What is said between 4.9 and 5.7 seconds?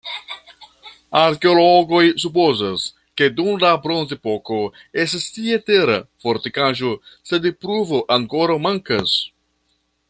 estis tie